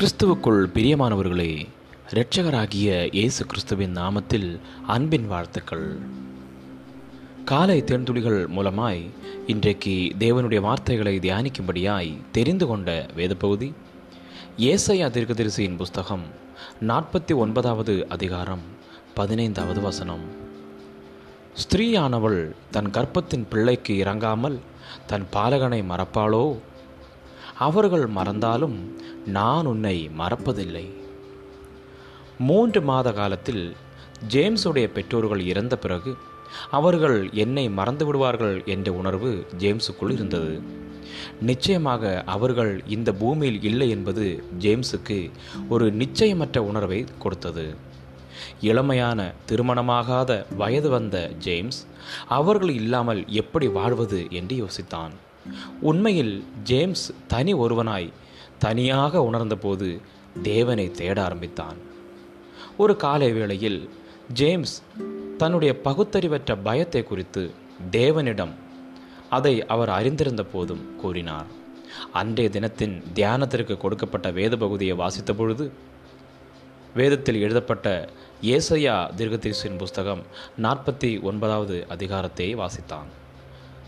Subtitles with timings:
[0.00, 1.66] கிறிஸ்துவுக்குள் பிரியமானவர்களே
[2.10, 5.98] இரட்சகராகிய இயேசு கிறிஸ்துவின் நாமத்தில் அன்பின் வாழ்த்துக்கள்.
[7.44, 9.10] காலை தேர்ந்துளிகள் மூலமாய்
[9.46, 13.72] இன்றைக்கு தேவனுடைய வார்த்தைகளை தியானிக்கும்படியாய் தெரிந்து கொண்ட வேதப்பகுதி
[14.58, 16.22] ஏசையா தீர்க்கதரிசியின் புஸ்தகம்
[16.80, 18.62] நாற்பத்தி ஒன்பதாவது அதிகாரம்
[19.14, 20.24] பதினைந்தாவது வசனம்.
[21.54, 24.58] ஸ்திரீயானவள் தன் கர்ப்பத்தின் பிள்ளைக்கு இறங்காமல்
[25.06, 26.58] தன் பாலகனை மறப்பாளோ?
[27.58, 30.90] அவர்கள் மறந்தாலும் நான் உன்னை மறப்பதில்லை.
[32.38, 33.76] மூன்று மாத காலத்தில்
[34.28, 36.16] ஜேம்ஸுடைய பெற்றோர்கள் இறந்த பிறகு
[36.70, 40.60] அவர்கள் என்னை மறந்து விடுவார்கள் என்ற உணர்வு ஜேம்ஸுக்குள் இருந்தது.
[41.40, 45.30] நிச்சயமாக அவர்கள் இந்த பூமியில் இல்லை என்பது ஜேம்ஸுக்கு
[45.68, 47.74] ஒரு நிச்சயமற்ற உணர்வை கொடுத்தது.
[48.60, 51.86] இளமையான திருமணமாகாத வயது வந்த ஜேம்ஸ்
[52.28, 55.10] அவர்கள் இல்லாமல் எப்படி வாழ்வது என்று யோசித்தான்.
[55.80, 58.12] உண்மையில் ஜேம்ஸ் தனி ஒருவனாய்
[58.58, 60.00] தனியாக உணர்ந்தபோது
[60.42, 61.76] தேவனை தேட ஆரம்பித்தான்.
[62.76, 63.90] ஒரு காலை வேளையில்
[64.32, 64.82] ஜேம்ஸ்
[65.36, 67.50] தன்னுடைய பகுத்தறிவற்ற பயத்தை குறித்து
[67.90, 68.54] தேவனிடம்
[69.30, 71.46] அதை அவர் அறிந்திருந்த போதும் கூறினார்.
[72.12, 75.72] அன்றைய தினத்தின் தியானத்திற்கு கொடுக்கப்பட்ட வேத பகுதியை வாசித்த பொழுது
[76.94, 78.08] வேதத்தில் எழுதப்பட்ட
[78.42, 80.22] ஏசையா தீர்க்கதரிசியின் புஸ்தகம்
[80.62, 83.08] நாற்பத்தி ஒன்பதாவது அதிகாரத்தை வாசித்தான்.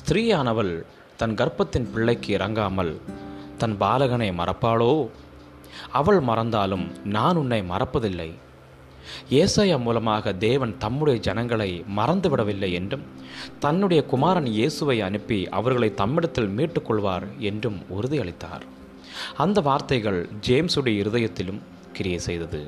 [0.00, 0.84] ஸ்திரீயானவள்
[1.20, 2.92] தன் கர்ப்பத்தின் பிள்ளைக்கு இறங்காமல்
[3.60, 4.92] தன் பாலகனை மறப்பாளோ?
[5.98, 6.84] அவள் மறந்தாலும்
[7.16, 8.28] நான் உன்னை மறப்பதில்லை.
[9.40, 13.04] ஏசாயா மூலமாக தேவன் தம்முடைய ஜனங்களை மறந்துவிடவில்லை என்றும்
[13.58, 18.66] தன்னுடைய குமாரன் இயேசுவை அனுப்பி அவர்களை தம்மிடத்தில் மீட்டுக்கொள்வார் என்றும் உறுதியளித்தார்.
[19.44, 22.62] அந்த வார்த்தைகள் ஜேம்ஸுடைய இருதயத்திலும் கிரியை செய்தது.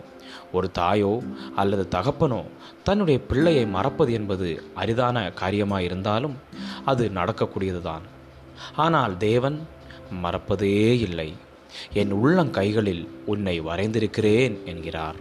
[0.52, 1.12] ஒரு தாயோ
[1.60, 2.42] அல்லது தகப்பனோ
[2.88, 4.48] தன்னுடைய பிள்ளையை மறப்பது என்பது
[4.82, 6.36] அரிதான காரியமாயிருந்தாலும்
[6.84, 8.04] அது நடக்கக்கூடியதுதான்.
[8.76, 9.58] ஆனால் தேவன்
[10.22, 11.32] மறப்பதே இல்லை.
[11.92, 15.18] என் உள்ளங்கைகளில் உன்னை வரைந்திருக்கிறேன் என்கிறார்.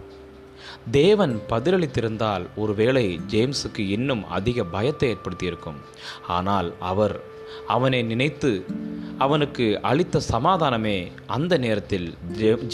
[0.90, 5.80] தேவன் பதிலளித்திருந்தால் ஒருவேளை ஜேம்ஸுக்கு இன்னும் அதிக பயத்தை ஏற்படுத்தியிருக்கும்.
[6.26, 7.20] ஆனால் அவர்
[7.66, 8.64] அவனை நினைத்து
[9.18, 12.14] அவனுக்கு அளித்த சமாதானமே அந்த நேரத்தில்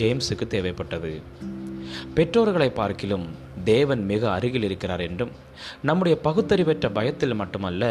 [0.01, 1.13] ஜேம்ஸுக்கு தேவைப்பட்டது.
[2.15, 3.27] பெற்றோர்களை பார்க்கிலும்
[3.71, 5.33] தேவன் மிக அருகில் இருக்கிறார் என்றும்
[5.83, 7.85] நம்முடைய பகுத்தறிவற்ற பயத்தில் மட்டுமல்ல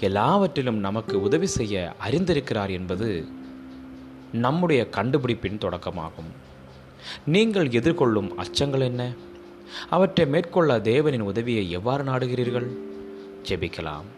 [0.00, 3.08] எல்லாவற்றிலும் நமக்கு உதவி செய்ய அறிந்திருக்கிறார் என்பது
[4.32, 6.30] நம்முடைய கண்டுபிடிப்பின் தொடக்கமாகும்.
[7.26, 9.02] நீங்கள் எதிர்கொள்ளும் அச்சங்கள் என்ன?
[9.90, 12.68] அவற்றை மேற்கொள்ள தேவனின் உதவியை எவ்வாறு நாடுகிறீர்கள்?
[13.48, 14.08] ஜெபிக்கலாம்.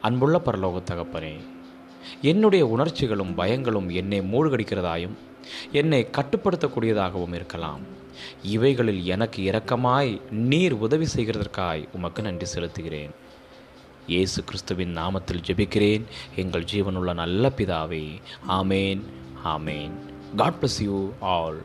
[0.00, 1.34] அன்புள்ள பரலோக தகப்பனே
[2.22, 5.16] என்னுடைய உணர்ச்சிகளும் பயங்களும் என்னை மூழ்கடிக்கிறதாயும்
[5.72, 7.82] என்னை கட்டுப்படுத்தக்கூடியதாகவும் இருக்கலாம்.
[8.42, 13.10] இவைகளில் எனக்கு இரக்கமாய் நீர் உதவி செய்கிறதற்காய் உமக்கு நன்றி செலுத்துகிறேன்.
[14.06, 16.04] இயேசு கிறிஸ்துவின் நாமத்தில் ஜெபிக்கிறேன்.
[16.36, 18.06] எங்கள் ஜீவனுள்ள நல்ல பிதாவே
[18.48, 19.02] ஆமேன்
[19.44, 19.90] ஆமேன்.
[20.36, 21.62] God bless you all